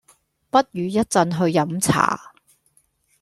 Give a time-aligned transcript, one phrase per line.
[0.49, 2.33] 不如一陣去飲茶